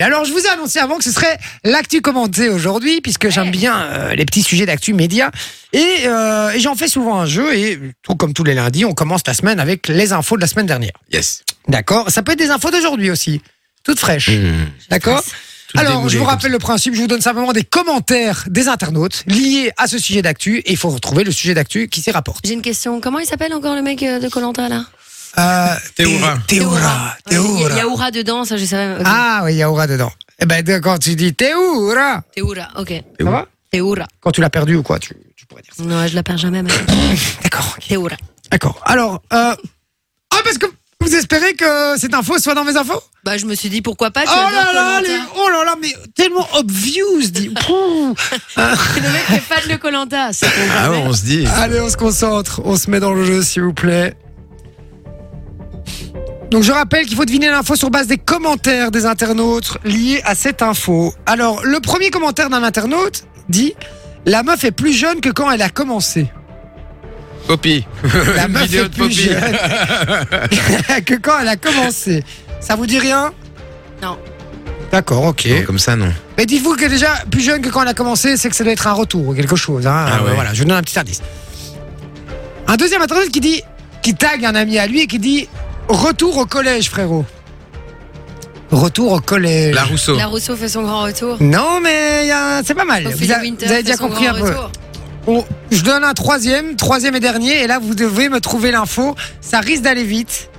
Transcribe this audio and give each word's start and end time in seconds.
Et 0.00 0.04
alors, 0.04 0.24
je 0.24 0.32
vous 0.32 0.38
ai 0.38 0.48
annoncé 0.48 0.78
avant 0.78 0.96
que 0.96 1.02
ce 1.02 1.10
serait 1.10 1.38
l'actu 1.64 2.00
commentée 2.00 2.48
aujourd'hui, 2.48 3.00
puisque 3.00 3.30
j'aime 3.30 3.50
bien 3.50 3.82
euh, 3.82 4.14
les 4.14 4.24
petits 4.24 4.42
sujets 4.42 4.64
d'actu 4.64 4.92
média. 4.94 5.32
Et, 5.72 6.06
euh, 6.06 6.50
et 6.50 6.60
j'en 6.60 6.76
fais 6.76 6.86
souvent 6.86 7.18
un 7.18 7.26
jeu, 7.26 7.52
et 7.56 7.80
tout 8.04 8.14
comme 8.14 8.32
tous 8.32 8.44
les 8.44 8.54
lundis, 8.54 8.84
on 8.84 8.94
commence 8.94 9.22
la 9.26 9.34
semaine 9.34 9.58
avec 9.58 9.88
les 9.88 10.12
infos 10.12 10.36
de 10.36 10.40
la 10.40 10.46
semaine 10.46 10.66
dernière. 10.66 10.92
Yes. 11.12 11.42
D'accord? 11.66 12.10
Ça 12.10 12.22
peut 12.22 12.32
être 12.32 12.38
des 12.38 12.50
infos 12.50 12.70
d'aujourd'hui 12.70 13.10
aussi, 13.10 13.42
toutes 13.82 13.98
fraîches. 13.98 14.28
Mmh. 14.28 14.70
D'accord? 14.88 15.24
Alors, 15.74 16.08
je 16.08 16.16
vous 16.16 16.24
rappelle 16.24 16.52
le 16.52 16.58
principe, 16.58 16.94
je 16.94 17.00
vous 17.00 17.08
donne 17.08 17.20
simplement 17.20 17.52
des 17.52 17.64
commentaires 17.64 18.44
des 18.48 18.68
internautes 18.68 19.24
liés 19.26 19.72
à 19.76 19.88
ce 19.88 19.98
sujet 19.98 20.22
d'actu, 20.22 20.58
et 20.58 20.70
il 20.70 20.76
faut 20.76 20.90
retrouver 20.90 21.24
le 21.24 21.32
sujet 21.32 21.54
d'actu 21.54 21.88
qui 21.88 22.00
s'y 22.00 22.12
rapporte. 22.12 22.46
J'ai 22.46 22.54
une 22.54 22.62
question. 22.62 23.00
Comment 23.00 23.18
il 23.18 23.26
s'appelle 23.26 23.52
encore 23.52 23.74
le 23.74 23.82
mec 23.82 24.02
euh, 24.04 24.20
de 24.20 24.28
Colanta 24.28 24.68
là? 24.68 24.84
Euh, 25.36 25.74
Théoura. 25.96 26.38
Théoura. 26.46 26.76
Ouais, 26.76 27.12
Il 27.30 27.32
y 27.32 27.36
a- 27.36 27.40
il 27.40 27.60
y 27.60 27.64
a 27.64 27.68
Théoura. 27.68 27.86
Aura 27.92 28.10
dedans, 28.10 28.44
ça 28.44 28.56
je 28.56 28.64
savais. 28.64 28.94
ok. 29.00 29.02
Ah 29.04 29.42
oui, 29.44 29.54
il 29.54 29.56
y 29.58 29.62
a 29.62 29.70
Aura 29.70 29.86
dedans. 29.86 30.12
Eh 30.40 30.46
ben, 30.46 30.64
quand 30.80 30.98
tu 30.98 31.14
dis 31.16 31.34
Théoura, 31.34 32.22
Théoura, 32.34 32.68
ok. 32.76 32.92
ça 33.20 33.24
va? 33.30 33.46
Théoura. 33.70 34.06
Quand 34.20 34.30
tu 34.30 34.40
l'as 34.40 34.50
perdu 34.50 34.76
ou 34.76 34.82
quoi, 34.82 34.98
tu, 34.98 35.14
tu 35.36 35.44
pourrais 35.46 35.62
dire 35.62 35.72
ça. 35.76 35.82
Non, 35.82 36.06
je 36.06 36.14
la 36.14 36.22
perds 36.22 36.38
jamais. 36.38 36.62
mais- 36.62 36.70
D'accord. 37.42 37.74
ok. 37.76 37.86
Théoura. 37.88 38.16
D'accord. 38.50 38.80
Alors, 38.84 39.22
euh... 39.32 39.54
ah, 40.30 40.36
parce 40.44 40.56
que 40.58 40.66
vous 41.00 41.14
espérez 41.14 41.54
que 41.54 41.96
cette 41.98 42.14
info 42.14 42.38
soit 42.38 42.54
dans 42.54 42.64
mes 42.64 42.76
infos? 42.76 43.00
Bah, 43.24 43.36
je 43.36 43.44
me 43.46 43.54
suis 43.54 43.68
dit 43.68 43.82
pourquoi 43.82 44.10
pas. 44.10 44.22
Tu 44.22 44.28
Oh 44.32 44.50
là 44.52 44.72
là, 44.72 45.00
les- 45.02 45.20
oh 45.36 45.48
là 45.50 45.64
là, 45.64 45.74
mais 45.80 45.94
tellement 46.16 46.46
obvious, 46.54 47.20
dit. 47.30 47.48
Pouh. 47.66 48.14
Le 48.56 49.12
mec 49.12 49.26
qui 49.26 49.34
est 49.34 49.40
fan 49.40 49.68
de 49.70 49.76
Colanta, 49.76 50.30
Ah 50.78 50.90
ouais, 50.90 51.02
on 51.04 51.12
se 51.12 51.22
dit. 51.24 51.46
Allez, 51.56 51.80
on 51.80 51.90
se 51.90 51.96
concentre, 51.96 52.62
on 52.64 52.76
se 52.76 52.88
met 52.90 53.00
dans 53.00 53.12
le 53.12 53.24
jeu, 53.24 53.42
s'il 53.42 53.62
vous 53.62 53.74
plaît. 53.74 54.14
Donc 56.50 56.62
je 56.62 56.72
rappelle 56.72 57.04
qu'il 57.06 57.16
faut 57.16 57.24
deviner 57.26 57.50
l'info 57.50 57.76
sur 57.76 57.90
base 57.90 58.06
des 58.06 58.16
commentaires 58.16 58.90
des 58.90 59.04
internautes 59.04 59.76
liés 59.84 60.22
à 60.24 60.34
cette 60.34 60.62
info. 60.62 61.12
Alors, 61.26 61.62
le 61.64 61.80
premier 61.80 62.10
commentaire 62.10 62.48
d'un 62.48 62.62
internaute 62.62 63.24
dit 63.48 63.74
La 64.24 64.42
meuf 64.42 64.64
est 64.64 64.70
plus 64.70 64.92
jeune 64.92 65.20
que 65.20 65.28
quand 65.28 65.50
elle 65.50 65.62
a 65.62 65.68
commencé. 65.68 66.26
Poppy. 67.46 67.84
La 68.36 68.48
meuf 68.48 68.62
vidéo 68.62 68.84
est 68.84 68.88
de 68.88 68.94
plus 68.94 69.02
Poppy. 69.02 69.22
jeune 69.22 71.02
que 71.04 71.14
quand 71.14 71.38
elle 71.40 71.48
a 71.48 71.56
commencé. 71.56 72.24
Ça 72.60 72.76
vous 72.76 72.86
dit 72.86 72.98
rien? 72.98 73.32
Non. 74.02 74.18
D'accord, 74.90 75.24
ok. 75.24 75.46
Non, 75.46 75.62
comme 75.64 75.78
ça, 75.78 75.96
non. 75.96 76.10
Mais 76.38 76.46
dites-vous 76.46 76.74
que 76.76 76.86
déjà, 76.86 77.12
plus 77.30 77.42
jeune 77.42 77.60
que 77.60 77.68
quand 77.68 77.82
elle 77.82 77.88
a 77.88 77.94
commencé, 77.94 78.38
c'est 78.38 78.48
que 78.48 78.56
ça 78.56 78.64
doit 78.64 78.72
être 78.72 78.86
un 78.86 78.92
retour 78.92 79.28
ou 79.28 79.34
quelque 79.34 79.56
chose. 79.56 79.86
Hein. 79.86 80.06
Ah 80.08 80.22
ouais. 80.24 80.32
Voilà, 80.34 80.54
je 80.54 80.62
vous 80.62 80.68
donne 80.68 80.78
un 80.78 80.82
petit 80.82 80.98
indice. 80.98 81.20
Un 82.66 82.76
deuxième 82.76 83.02
internaute 83.02 83.30
qui 83.30 83.40
dit, 83.40 83.62
qui 84.02 84.14
tag 84.14 84.44
un 84.44 84.54
ami 84.54 84.78
à 84.78 84.86
lui 84.86 85.00
et 85.00 85.06
qui 85.06 85.18
dit 85.18 85.48
Retour 85.88 86.36
au 86.38 86.46
collège, 86.46 86.90
frérot. 86.90 87.24
Retour 88.70 89.12
au 89.12 89.20
collège. 89.20 89.74
La 89.74 89.84
Rousseau. 89.84 90.16
La 90.16 90.26
Rousseau 90.26 90.54
fait 90.54 90.68
son 90.68 90.82
grand 90.82 91.02
retour. 91.02 91.36
Non, 91.40 91.80
mais 91.82 92.24
il 92.24 92.28
y 92.28 92.32
a- 92.32 92.62
c'est 92.64 92.74
pas 92.74 92.84
mal. 92.84 93.06
Ophélie 93.06 93.26
Vous, 93.26 93.32
a- 93.32 93.38
Winter 93.40 93.64
vous 93.66 93.72
avez 93.72 93.76
fait 93.78 93.82
déjà 93.84 93.96
son 93.96 94.08
compris 94.08 94.26
un 94.26 94.32
grand 94.32 94.40
peu. 94.42 94.48
retour. 94.50 94.70
Bon, 95.24 95.44
je 95.70 95.82
donne 95.82 96.04
un 96.04 96.12
troisième, 96.14 96.76
troisième 96.76 97.14
et 97.14 97.20
dernier, 97.20 97.62
et 97.62 97.66
là 97.66 97.78
vous 97.78 97.94
devez 97.94 98.28
me 98.28 98.40
trouver 98.40 98.70
l'info. 98.70 99.14
Ça 99.40 99.60
risque 99.60 99.82
d'aller 99.82 100.04
vite. 100.04 100.50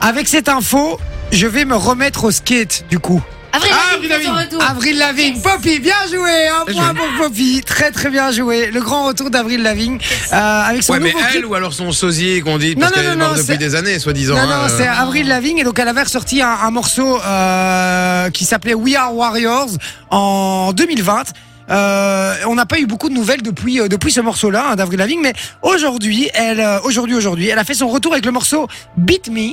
Avec 0.00 0.28
cette 0.28 0.48
info, 0.48 0.98
je 1.32 1.46
vais 1.46 1.64
me 1.64 1.74
remettre 1.76 2.24
au 2.24 2.30
skate 2.30 2.84
du 2.90 2.98
coup. 2.98 3.22
Avril 3.52 3.72
Ah, 3.72 3.96
Lavigne 3.96 4.12
Avril 4.12 4.30
retour. 4.46 4.62
Avril 4.62 4.98
Lavigne, 4.98 5.34
Yes. 5.34 5.42
Poppy, 5.42 5.78
bien 5.80 5.94
joué, 6.12 6.48
un 6.48 6.64
point 6.64 6.72
joué. 6.92 6.94
pour 6.94 7.24
Poppy, 7.26 7.62
très 7.64 7.90
très 7.90 8.10
bien 8.10 8.30
joué. 8.30 8.70
Le 8.70 8.80
grand 8.80 9.06
retour 9.06 9.30
d'Avril 9.30 9.62
Lavigne 9.62 9.98
euh, 10.32 10.36
avec 10.36 10.82
son 10.82 10.92
Ouais, 10.92 11.00
mais 11.00 11.12
nouveau 11.12 11.24
elle 11.24 11.32
clip. 11.40 11.50
ou 11.50 11.54
alors 11.54 11.72
son 11.72 11.90
sosie 11.92 12.40
qu'on 12.44 12.58
dit 12.58 12.76
parce 12.76 12.92
non, 12.92 12.96
qu'elle 12.96 13.10
est 13.12 13.16
non, 13.16 13.26
morte 13.26 13.36
c'est- 13.38 13.42
depuis 13.54 13.58
des 13.58 13.74
années, 13.74 13.98
soi-disant. 13.98 14.34
Non, 14.34 14.40
hein, 14.42 14.46
non, 14.46 14.64
euh. 14.64 14.76
c'est 14.76 14.86
Avril 14.86 15.28
Lavigne 15.28 15.58
et 15.58 15.64
donc 15.64 15.78
elle 15.78 15.88
avait 15.88 16.02
ressorti 16.02 16.42
un, 16.42 16.48
un 16.62 16.70
morceau 16.70 17.18
euh, 17.24 18.30
qui 18.30 18.44
s'appelait 18.44 18.74
We 18.74 18.94
Are 18.96 19.14
Warriors 19.14 19.70
en 20.10 20.72
2020. 20.74 21.24
Euh, 21.70 22.34
on 22.46 22.54
n'a 22.54 22.66
pas 22.66 22.78
eu 22.78 22.86
beaucoup 22.86 23.08
de 23.08 23.14
nouvelles 23.14 23.42
depuis 23.42 23.80
euh, 23.80 23.88
depuis 23.88 24.10
ce 24.10 24.20
morceau-là 24.20 24.68
hein, 24.70 24.76
d'Avril 24.76 24.98
Lavigne, 24.98 25.20
mais 25.22 25.34
aujourd'hui, 25.62 26.30
elle 26.34 26.60
euh, 26.60 26.80
aujourd'hui 26.84 27.14
aujourd'hui, 27.14 27.48
elle 27.48 27.58
a 27.58 27.64
fait 27.64 27.74
son 27.74 27.88
retour 27.88 28.12
avec 28.12 28.24
le 28.24 28.32
morceau 28.32 28.66
Beat 28.96 29.28
Me. 29.30 29.52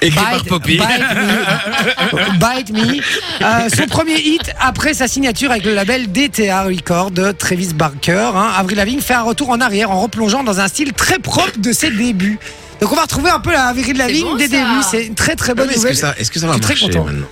Écrit 0.00 0.10
par 0.14 0.38
Bite- 0.38 0.48
Poppy. 0.48 0.78
Bite 0.78 0.90
Me. 1.14 2.38
Bite 2.38 2.70
Me. 2.72 3.00
Euh, 3.42 3.68
son 3.76 3.86
premier 3.86 4.18
hit 4.18 4.50
après 4.60 4.94
sa 4.94 5.08
signature 5.08 5.50
avec 5.50 5.64
le 5.64 5.74
label 5.74 6.10
DTA 6.10 6.62
Record 6.64 7.10
de 7.10 7.32
Travis 7.32 7.74
Barker. 7.74 8.30
Hein. 8.34 8.52
Avril 8.56 8.76
Lavigne 8.78 9.00
fait 9.00 9.14
un 9.14 9.22
retour 9.22 9.50
en 9.50 9.60
arrière 9.60 9.90
en 9.90 10.00
replongeant 10.00 10.42
dans 10.44 10.60
un 10.60 10.68
style 10.68 10.92
très 10.92 11.18
propre 11.18 11.58
de 11.58 11.72
ses 11.72 11.90
débuts. 11.90 12.38
Donc 12.80 12.92
on 12.92 12.96
va 12.96 13.02
retrouver 13.02 13.30
un 13.30 13.40
peu 13.40 13.52
la 13.52 13.66
Avril 13.66 13.96
Lavigne 13.96 14.24
bon, 14.24 14.36
des 14.36 14.48
ça. 14.48 14.56
débuts. 14.56 14.82
C'est 14.90 15.04
une 15.06 15.14
très 15.14 15.36
très 15.36 15.50
Non, 15.50 15.56
bonne 15.56 15.66
mais 15.68 15.74
Est-ce 15.74 15.82
que 15.82 15.88
nouvelle. 15.88 15.96
ça, 15.96 16.14
est-ce 16.18 16.30
que 16.30 16.38
ça 16.40 16.46
va 16.46 16.52
Je 16.54 16.56
suis 16.58 16.62
très 16.62 16.74
marcher 16.74 16.86
content. 16.98 17.04
maintenant? 17.04 17.26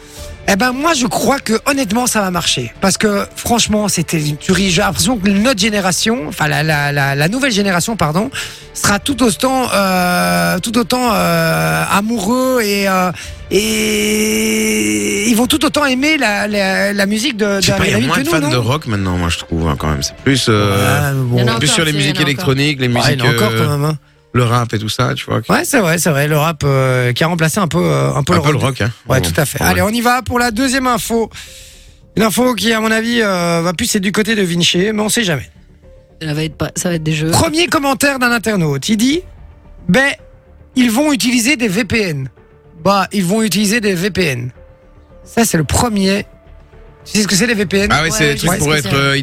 Eh 0.49 0.57
ben 0.57 0.73
moi 0.73 0.93
je 0.93 1.07
crois 1.07 1.39
que 1.39 1.55
honnêtement 1.67 2.07
ça 2.07 2.21
va 2.21 2.31
marcher 2.31 2.73
parce 2.81 2.99
que 2.99 3.27
franchement 3.37 3.89
c'était 3.89 4.21
une 4.21 4.37
tuerie. 4.37 4.71
J'ai 4.71 4.83
l'impression 4.83 5.17
que 5.17 5.29
notre 5.31 5.61
génération, 5.61 6.25
enfin 6.29 6.49
la, 6.49 6.63
la, 6.63 6.91
la, 6.93 7.15
la 7.15 7.29
nouvelle 7.29 7.53
génération 7.53 7.97
pardon, 7.97 8.29
sera 8.75 8.99
tout 8.99 9.23
autant 9.23 9.69
euh, 9.73 10.59
tout 10.59 10.77
autant 10.77 11.11
euh, 11.15 11.85
amoureux 11.91 12.61
et 12.63 12.89
euh, 12.89 13.13
et 13.51 15.29
ils 15.29 15.37
vont 15.37 15.47
tout 15.47 15.65
autant 15.65 15.85
aimer 15.87 16.17
la, 16.19 16.49
la, 16.49 16.93
la 16.93 17.07
musique 17.07 17.37
de, 17.37 17.61
Je 17.61 17.67
sais 17.67 17.73
pas, 17.73 17.87
il 17.87 17.93
y 17.93 17.95
a 17.95 18.01
moins 18.01 18.19
de 18.19 18.25
nous, 18.25 18.31
fans 18.31 18.49
de 18.51 18.57
rock 18.57 18.87
maintenant, 18.87 19.17
moi 19.17 19.29
je 19.29 19.39
trouve 19.39 19.69
hein, 19.69 19.77
quand 19.79 19.89
même. 19.91 20.03
C'est 20.03 20.17
plus, 20.17 20.47
euh, 20.49 21.13
Ouais, 21.13 21.19
bon. 21.25 21.37
Plus 21.37 21.51
encore, 21.51 21.69
sur 21.77 21.85
les 21.85 21.93
musiques 21.93 22.21
électroniques, 22.21 22.81
les 22.81 22.89
Ouais, 22.89 22.95
musiques, 22.95 23.13
il 23.15 23.19
y 23.21 23.23
en 23.23 23.27
a 23.31 23.35
encore 23.35 23.51
euh, 23.53 23.65
quand 23.65 23.71
même. 23.79 23.85
hein. 23.85 23.99
Le 24.35 24.45
rap 24.45 24.73
et 24.73 24.79
tout 24.79 24.89
ça, 24.89 25.15
tu 25.15 25.27
vois. 25.27 25.41
Ouais 25.49 25.65
c'est 25.65 25.81
vrai 25.81 25.99
c'est 25.99 26.11
vrai 26.11 26.27
le 26.29 26.37
rap 26.39 26.63
euh, 26.65 27.13
qui 27.13 27.23
a 27.23 27.27
remplacé 27.27 27.59
un 27.61 27.69
peu 27.69 27.79
euh, 27.83 28.15
un 28.15 28.23
peu 28.23 28.33
un 28.33 28.37
le 28.37 28.43
peu 28.43 28.51
le 28.53 28.57
rock. 28.59 28.79
rock, 28.79 28.81
hein. 28.83 28.91
Ouais, 29.09 29.21
Bon, 29.21 29.29
tout 29.31 29.41
à 29.41 29.45
fait. 29.45 29.63
Allez, 29.63 29.83
on 29.83 29.91
y 29.91 30.01
va 30.01 30.23
pour 30.23 30.39
la 30.39 30.51
deuxième 30.51 30.87
info. 30.87 31.31
Une 32.17 32.23
info 32.25 32.55
qui, 32.55 32.73
à 32.73 32.81
mon 32.81 32.91
avis, 32.91 33.21
euh, 33.23 33.63
va 33.63 33.73
plus 33.73 33.95
être 33.95 34.03
du 34.03 34.13
côté 34.13 34.35
de 34.35 34.43
Vinci, 34.43 34.91
mais 34.93 35.01
on 35.03 35.09
sait 35.09 35.25
jamais. 35.25 35.49
Ça 36.21 36.35
va 36.35 36.45
être 36.45 36.57
pas- 36.57 36.71
ça 36.77 36.89
va 36.91 36.95
être 36.97 37.03
des 37.03 37.13
jeux. 37.15 37.31
Premier 37.31 37.67
commentaire 37.69 38.19
d'un 38.19 38.31
internaute. 38.33 38.89
Il 38.89 38.97
dit 38.97 39.23
Ben, 39.89 40.13
ils 40.77 40.91
vont 40.91 41.13
utiliser 41.13 41.57
des 41.57 41.69
VPN. 41.69 42.29
Bah, 42.85 43.09
ils 43.13 43.25
vont 43.25 43.43
utiliser 43.43 43.81
des 43.81 43.95
VPN. 43.95 44.51
Ça, 45.25 45.45
c'est 45.45 45.57
le 45.57 45.65
premier. 45.65 46.27
Tu 47.05 47.13
sais 47.13 47.23
ce 47.23 47.29
que 47.29 47.35
c'est 47.35 47.47
les 47.47 47.55
VPN 47.55 47.89
Ah 47.91 48.03
ouais, 48.03 48.11
c'est 48.11 48.31
Ouais, 48.33 48.37
je 48.37 48.47
sais 48.47 48.59
pour 48.59 48.75
être. 48.75 49.17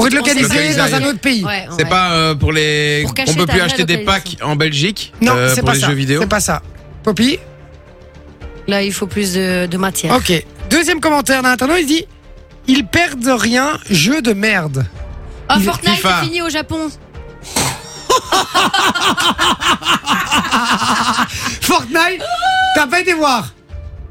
Pour 0.00 0.06
être 0.08 0.14
localisé 0.14 0.48
Localisé 0.48 0.76
dans 0.78 0.84
un 0.84 0.96
ailleurs. 0.98 1.08
autre 1.10 1.20
pays. 1.20 1.44
Ouais, 1.44 1.66
C'est 1.70 1.84
ouais. 1.84 1.88
pas 1.90 2.12
euh, 2.12 2.34
pour 2.34 2.52
les. 2.52 3.02
Pour 3.04 3.14
On 3.28 3.34
peut 3.34 3.46
plus 3.46 3.60
acheter 3.60 3.84
des 3.84 3.98
packs 3.98 4.36
en 4.42 4.56
Belgique 4.56 5.12
Non, 5.20 5.32
euh, 5.34 5.48
c'est 5.54 5.60
pour 5.60 5.68
pas 5.70 5.74
les 5.74 5.80
ça. 5.80 5.88
jeux 5.88 5.94
vidéo. 5.94 6.20
C'est 6.22 6.28
pas 6.28 6.40
ça. 6.40 6.62
Poppy 7.02 7.38
Là, 8.66 8.82
il 8.82 8.92
faut 8.92 9.06
plus 9.06 9.34
de, 9.34 9.66
de 9.66 9.76
matière. 9.76 10.14
Ok. 10.14 10.32
Deuxième 10.70 11.00
commentaire 11.00 11.42
d'un 11.42 11.50
internaute. 11.50 11.78
Il 11.80 11.86
dit 11.86 12.06
Ils 12.66 12.86
perdent 12.86 13.26
rien, 13.26 13.78
jeu 13.90 14.22
de 14.22 14.32
merde. 14.32 14.86
Oh, 15.50 15.54
Il- 15.58 15.64
Fortnite 15.64 15.96
FIFA. 15.96 16.20
est 16.22 16.26
fini 16.26 16.42
au 16.42 16.48
Japon. 16.50 16.88
Fortnite 21.60 22.22
T'as 22.74 22.86
pas 22.86 23.00
été 23.00 23.12
voir 23.14 23.48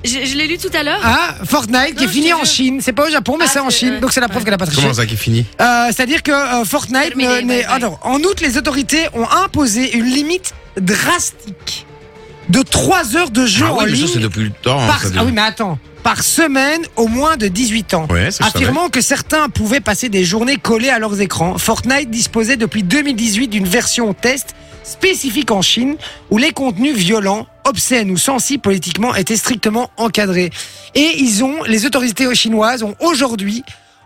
Je, 0.06 0.26
je 0.26 0.36
l'ai 0.38 0.48
lu 0.48 0.58
tout 0.58 0.70
à 0.74 0.84
l'heure. 0.84 1.00
Hein 1.04 1.36
Fortnite 1.46 1.96
qui 1.96 2.04
est 2.04 2.08
Non, 2.08 2.12
fini 2.14 2.30
te 2.30 2.34
en 2.34 2.38
jure. 2.38 2.46
Chine. 2.46 2.80
C'est 2.82 2.94
pas 2.94 3.08
au 3.08 3.12
Japon, 3.12 3.36
mais 3.38 3.46
Ah, 3.48 3.52
c'est 3.52 3.60
en 3.60 3.70
c'est- 3.70 3.78
Chine. 3.80 3.94
ouais. 3.96 4.00
Donc 4.00 4.12
c'est 4.14 4.22
la 4.22 4.28
preuve 4.28 4.40
Ouais. 4.40 4.46
qu'elle 4.46 4.54
a 4.54 4.58
pas 4.58 4.66
triché. 4.66 4.82
Comment 4.82 4.94
ça 4.94 5.06
qui 5.06 5.18
finit 5.18 5.46
Euh, 5.60 5.88
C'est-à-dire 5.88 6.24
que 6.24 6.32
euh, 6.32 6.64
Fortnite 6.64 7.10
Terminé, 7.10 7.28
ne- 7.28 7.34
n'est- 7.42 7.56
bye 7.58 7.66
bye. 7.66 7.74
alors, 7.76 8.00
en 8.04 8.20
août, 8.20 8.40
les 8.42 8.58
autorités 8.58 9.08
ont 9.14 9.28
imposé 9.30 9.98
une 9.98 10.06
limite 10.06 10.54
drastique 10.80 11.86
de 12.50 12.62
3 12.62 13.16
heures 13.16 13.30
de 13.32 13.46
jeu 13.46 13.66
Ah 13.68 13.74
en 13.74 13.78
oui, 13.80 13.84
mais 13.86 13.90
ça 13.92 13.96
ligne 13.98 14.08
c'est 14.14 14.20
depuis 14.20 14.44
le 14.44 14.52
temps. 14.52 14.80
hein, 14.82 14.88
par, 14.88 15.02
ça 15.04 15.10
ah 15.18 15.24
oui, 15.26 15.32
mais 15.34 15.42
attends, 15.42 15.78
par 16.02 16.24
semaine 16.24 16.82
au 16.96 17.08
moins 17.08 17.36
de 17.38 17.48
18 17.48 17.94
ans. 17.94 18.08
Ouais, 18.10 18.32
ça 18.32 18.46
je 18.46 18.52
savais. 18.52 18.66
Affirmant 18.66 18.90
que 18.90 19.02
certains 19.02 19.50
pouvaient 19.50 19.82
passer 19.82 20.08
des 20.10 20.24
journées 20.24 20.56
collées 20.58 20.90
à 20.90 20.98
leurs 21.00 21.20
écrans, 21.22 21.58
Fortnite 21.58 22.10
disposait 22.10 22.58
depuis 22.58 22.84
2018 22.84 23.50
d'une 23.50 23.68
version 23.68 24.14
test 24.14 24.56
spécifique 24.84 25.52
en 25.52 25.62
Chine 25.62 25.98
où 26.32 26.38
les 26.38 26.52
contenus 26.52 26.96
violents, 26.96 27.46
obscènes 27.70 28.12
ou 28.12 28.18
sensibles 28.18 28.62
politiquement 28.62 29.16
étaient 29.16 29.38
strictement 29.38 29.92
encadrés. 29.98 30.50
Et 30.96 31.16
ils 31.20 31.44
ont, 31.44 31.64
les 31.64 31.86
autorités 31.86 32.34
chinoises 32.36 32.84
ont 32.84 32.96
aujourd'hui 33.00 33.64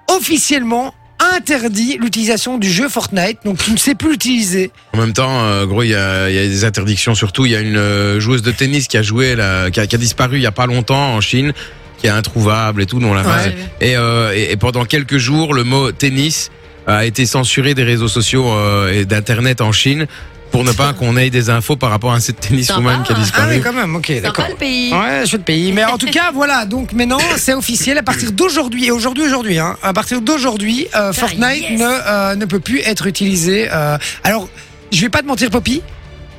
officiellement 0.08 0.94
interdit 1.38 1.98
l'utilisation 2.00 2.58
du 2.58 2.70
jeu 2.70 2.90
Fortnite, 2.90 3.40
donc 3.46 3.58
tu 3.64 3.72
ne 3.72 3.78
sais 3.78 3.96
plus 3.96 4.12
l'utiliser. 4.12 4.72
En 4.94 4.98
même 4.98 5.14
temps, 5.14 5.46
euh, 5.46 5.66
gros, 5.66 5.84
il 5.84 5.90
y 5.90 5.96
a, 5.96 6.30
il 6.30 6.36
y 6.36 6.40
a 6.40 6.46
des 6.46 6.66
interdictions. 6.66 7.16
Surtout, 7.16 7.46
il 7.46 7.54
y 7.54 7.56
a 7.56 7.62
une 7.62 7.78
euh, 7.78 8.20
joueuse 8.20 8.42
de 8.42 8.52
tennis 8.52 8.88
qui 8.88 8.98
a 8.98 9.02
joué, 9.02 9.36
là, 9.36 9.72
qui, 9.72 9.80
a, 9.80 9.88
qui 9.88 9.96
a 9.96 10.00
disparu 10.00 10.38
il 10.38 10.44
y 10.44 10.48
a 10.48 10.52
pas 10.52 10.66
longtemps 10.66 11.16
en 11.16 11.22
Chine, 11.22 11.54
qui 11.98 12.08
est 12.08 12.10
introuvable 12.10 12.82
et 12.82 12.86
tout, 12.86 13.00
dont 13.00 13.14
la 13.14 13.22
Ouais. 13.22 13.56
Et, 13.80 13.96
euh, 13.96 14.34
et, 14.36 14.52
et 14.52 14.58
pendant 14.58 14.84
quelques 14.84 15.18
jours, 15.18 15.54
le 15.54 15.64
mot 15.64 15.92
tennis 15.94 16.52
a 16.88 17.06
été 17.06 17.26
censuré 17.26 17.74
des 17.74 17.84
réseaux 17.84 18.10
sociaux 18.10 18.52
euh, 18.52 18.92
et 18.92 19.06
d'internet 19.06 19.62
en 19.62 19.72
Chine 19.72 20.08
pour 20.54 20.64
ne 20.64 20.72
pas 20.72 20.94
qu'on 20.94 21.18
ait 21.18 21.32
des 21.32 21.50
infos 21.50 21.76
par 21.76 21.90
rapport 21.90 22.14
à 22.14 22.20
cette 22.20 22.40
tenniswoman 22.40 22.98
Sympa. 22.98 23.06
qui 23.08 23.12
a 23.12 23.16
Ah 23.18 23.20
disparu. 23.20 23.56
oui, 23.56 23.62
quand 23.62 23.74
même, 23.74 23.96
ok, 23.96 24.22
d'accord. 24.22 24.46
Le 24.48 24.56
pays. 24.56 24.94
Ouais, 24.94 25.26
chouette 25.26 25.44
pays. 25.44 25.72
Mais 25.74 25.84
en 25.84 25.98
tout 25.98 26.06
cas, 26.12 26.32
voilà. 26.34 26.66
Donc 26.66 26.94
maintenant, 26.94 27.18
c'est 27.38 27.56
officiel. 27.56 27.98
À 27.98 28.04
partir 28.04 28.32
d'aujourd'hui, 28.32 28.86
et 28.86 28.92
aujourd'hui, 28.92 29.24
aujourd'hui, 29.26 29.58
hein, 29.58 29.76
à 29.82 29.94
partir 29.94 30.22
d'aujourd'hui, 30.22 30.88
euh, 30.96 31.12
Fortnite 31.12 31.70
yes. 31.72 31.80
ne, 31.80 31.86
euh, 31.86 32.36
ne 32.36 32.46
peut 32.46 32.60
plus 32.60 32.80
être 32.82 33.08
utilisé. 33.08 33.68
euh, 33.74 33.98
alors, 34.24 34.48
je 34.92 35.02
vais 35.02 35.10
pas 35.10 35.22
te 35.24 35.26
mentir, 35.26 35.50
Poppy. 35.50 35.82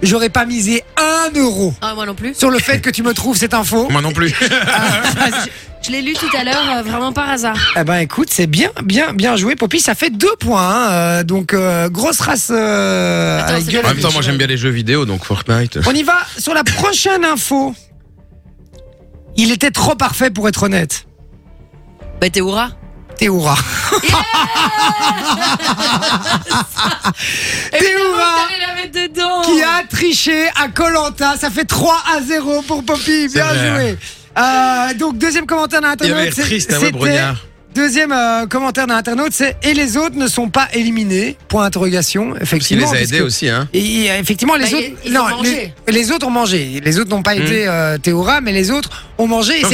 J'aurais 0.03 0.29
pas 0.29 0.45
misé 0.45 0.83
un 0.97 1.31
euro 1.39 1.75
Ah, 1.81 1.95
moi 1.95 2.07
non 2.07 2.15
plus. 2.15 2.35
sur 2.35 2.51
le 2.51 2.59
fait 2.59 2.81
que 2.81 2.91
tu 2.91 3.03
me 3.03 3.15
trouves 3.15 3.37
cette 3.37 3.55
info. 3.55 3.89
Moi 3.91 4.01
non 4.03 4.13
plus. 4.13 4.35
Je 5.87 5.91
l'ai 5.91 6.01
lu 6.01 6.15
tout 6.15 6.35
à 6.35 6.45
l'heure, 6.45 6.77
euh, 6.79 6.83
vraiment 6.83 7.13
par 7.13 7.29
hasard. 7.29 7.75
Eh 7.79 7.85
ben 7.85 7.99
écoute, 7.99 8.29
c'est 8.31 8.47
bien, 8.47 8.71
bien, 8.83 9.13
bien 9.13 9.37
joué, 9.37 9.55
Poppy. 9.55 9.81
Ça 9.81 9.95
fait 9.95 10.09
deux 10.09 10.35
points. 10.41 10.63
hein. 10.67 10.91
Euh, 10.93 11.23
donc 11.25 11.53
euh, 11.53 11.91
grosse 11.91 12.21
race. 12.21 12.49
euh, 12.51 13.41
Attends, 13.41 13.53
avec 13.53 13.65
c'est 13.67 13.73
gueule 13.73 13.83
le 13.83 13.89
en 13.89 13.93
même 13.93 14.01
temps, 14.03 14.13
moi 14.13 14.23
j'aime 14.23 14.39
bien 14.39 14.47
les 14.47 14.57
jeux 14.57 14.71
vidéo, 14.71 15.05
donc 15.05 15.25
Fortnite. 15.25 15.79
On 15.87 15.93
y 15.93 16.03
va 16.03 16.17
sur 16.39 16.55
la 16.55 16.65
prochaine 16.65 17.25
info. 17.25 17.75
Il 19.37 19.51
était 19.53 19.71
trop 19.73 19.95
parfait 19.95 20.31
pour 20.31 20.49
être 20.49 20.63
honnête. 20.63 21.07
Bah, 22.21 22.31
t'es 22.31 22.41
Oura. 22.41 22.71
Théoura. 23.19 23.57
Théoura 27.71 28.49
la 28.61 28.75
mettre 28.83 28.93
dedans. 29.09 29.43
qui 29.43 29.63
a 29.63 29.83
triché 29.89 30.49
à 30.61 30.69
Colanta. 30.69 31.37
Ça 31.39 31.51
fait 31.51 31.65
3 31.65 31.97
à 32.17 32.23
0 32.23 32.63
pour 32.63 32.85
Poppy. 32.85 33.29
Bien 33.29 33.45
vrai. 33.45 33.69
joué. 33.77 33.99
Euh, 34.37 34.95
donc 34.95 35.19
deuxième 35.19 35.47
commentaire 35.47 35.81
d'un 35.81 35.95
Il 36.01 36.13
avait 36.13 36.13
internaute. 36.13 36.25
l'air 36.27 36.35
c'est- 36.35 36.43
triste, 36.43 36.73
hein, 36.73 36.77
ouais, 36.79 36.87
c'était- 36.87 36.99
Brognard. 36.99 37.37
Deuxième 37.75 38.13
euh, 38.13 38.47
commentaire 38.47 38.87
d'un 38.87 38.95
internaute, 38.97 39.33
c'est 39.33 39.57
et 39.65 39.75
les 39.75 39.97
autres 39.97 40.15
ne 40.15 40.29
sont 40.29 40.49
pas 40.49 40.69
éliminés? 40.75 41.37
Point 41.49 41.71
qu'il 41.71 41.83
Effectivement. 42.41 42.85
les 42.93 42.97
a 42.97 42.99
puisque- 43.01 43.13
aidés 43.15 43.21
aussi, 43.23 43.49
hein. 43.49 43.69
Et 43.75 44.09
euh, 44.13 44.21
effectivement, 44.21 44.55
les 44.55 44.71
Bah, 44.71 44.77
autres, 44.77 44.87
ils- 45.05 45.11
ils 45.11 45.19
ont 45.19 45.27
les, 45.27 45.35
mangé. 45.35 45.75
les 45.89 46.13
autres 46.13 46.27
ont 46.29 46.31
mangé. 46.31 46.81
Les 46.85 47.01
autres 47.01 47.11
n'ont 47.11 47.25
pas 47.25 47.35
été 47.35 47.67
euh, 47.67 47.99
Théora, 47.99 48.41
mais 48.41 48.53
les 48.53 48.71
autres 48.71 48.91
ont 49.19 49.27
mangé. 49.27 49.61
Et 49.61 49.65
a 49.65 49.69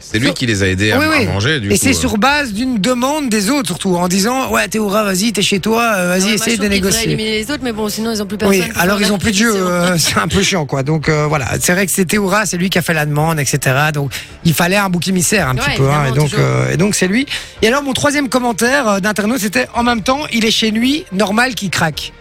c'est 0.00 0.18
lui 0.18 0.32
qui 0.34 0.46
les 0.46 0.62
a 0.62 0.68
aidés 0.68 0.92
à, 0.92 0.98
Oui, 0.98 1.04
à 1.06 1.18
oui. 1.18 1.26
manger, 1.26 1.60
du 1.60 1.68
et 1.68 1.70
coup. 1.72 1.78
c'est 1.82 1.90
euh. 1.90 1.98
sur 1.98 2.18
base 2.18 2.52
d'une 2.52 2.78
demande 2.78 3.28
des 3.28 3.50
autres, 3.50 3.68
surtout, 3.68 3.96
en 3.96 4.08
disant 4.08 4.50
Ouais, 4.50 4.68
Théora, 4.68 5.04
vas-y, 5.04 5.32
t'es 5.32 5.42
chez 5.42 5.60
toi, 5.60 5.94
euh, 5.96 6.08
vas-y, 6.08 6.24
Ouais, 6.24 6.34
essaye 6.34 6.58
de 6.58 6.68
négocier. 6.68 7.04
éliminer 7.04 7.32
les 7.38 7.50
autres, 7.50 7.62
mais 7.62 7.72
bon, 7.72 7.88
sinon 7.88 8.12
ils 8.12 8.22
ont 8.22 8.26
plus 8.26 8.36
personne. 8.38 8.58
Oui, 8.60 8.64
alors 8.76 9.00
ils 9.00 9.06
la 9.08 9.12
ont 9.12 9.18
plus 9.18 9.32
de 9.32 9.36
jeu, 9.36 9.54
euh, 9.54 9.96
c'est 9.98 10.18
un 10.18 10.28
peu 10.28 10.42
chiant 10.42 10.66
quoi. 10.66 10.82
Donc 10.82 11.08
euh, 11.08 11.26
voilà, 11.26 11.46
c'est 11.60 11.72
vrai 11.72 11.86
que 11.86 11.92
c'est 11.92 12.04
Théora, 12.04 12.46
c'est 12.46 12.56
lui 12.56 12.68
qui 12.70 12.78
a 12.78 12.82
fait 12.82 12.94
la 12.94 13.06
demande, 13.06 13.38
etc. 13.40 13.58
Donc 13.92 14.12
il 14.44 14.52
fallait 14.54 14.76
un 14.76 14.88
bouc 14.90 15.08
émissaire 15.08 15.48
un 15.48 15.54
Ouais, 15.56 15.60
petit 15.62 15.76
peu, 15.78 15.88
hein, 15.90 16.06
et 16.08 16.12
donc 16.12 16.30
euh, 16.34 16.70
et 16.72 16.76
donc 16.76 16.94
c'est 16.94 17.06
lui. 17.08 17.26
Et 17.62 17.68
alors 17.68 17.82
mon 17.82 17.92
troisième 17.94 18.28
commentaire 18.28 19.00
d'internaute, 19.00 19.40
c'était 19.40 19.66
en 19.74 19.82
même 19.82 20.02
temps, 20.02 20.20
il 20.32 20.44
est 20.44 20.50
chez 20.50 20.70
lui, 20.70 21.04
normal 21.12 21.54
qu'il 21.54 21.70
craque. 21.70 22.12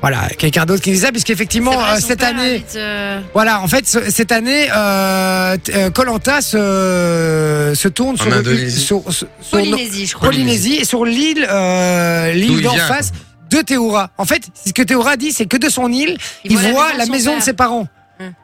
Voilà, 0.00 0.28
quelqu'un 0.38 0.64
d'autre 0.64 0.82
qui 0.82 0.92
disait 0.92 1.06
ça, 1.06 1.12
puisqu'effectivement 1.12 1.72
euh, 1.72 1.98
cette 2.00 2.22
année, 2.22 2.54
habite, 2.54 2.74
euh, 2.76 3.20
voilà, 3.34 3.60
en 3.60 3.68
fait 3.68 3.86
ce- 3.86 4.10
cette 4.10 4.32
année, 4.32 4.68
euh, 4.74 5.56
t- 5.58 5.74
euh, 5.74 5.90
Colanta 5.90 6.40
se 6.40 7.72
se 7.76 7.88
tourne 7.88 8.16
En 8.18 8.22
sur, 8.24 8.32
Indonésie. 8.32 8.80
sur, 8.80 9.02
sur- 9.12 9.12
sur- 9.12 9.28
Polynésie, 9.50 10.06
je 10.06 10.14
crois. 10.14 10.28
Polynésie 10.30 10.76
et 10.76 10.84
sur 10.86 11.04
l'île 11.04 11.46
euh, 11.50 12.32
l'île 12.32 12.62
d'en 12.62 12.74
face 12.76 13.12
de 13.50 13.58
Théora. 13.60 14.10
En 14.16 14.24
fait, 14.24 14.42
ce 14.66 14.72
que 14.72 14.82
Théora 14.82 15.16
dit, 15.16 15.32
c'est 15.32 15.46
que 15.46 15.56
de 15.58 15.68
son 15.68 15.92
île, 15.92 16.16
il, 16.44 16.56
voit 16.56 16.92
la 16.96 17.04
maison, 17.06 17.36
de 17.36 17.42
ses 17.42 17.52
parents. 17.52 17.86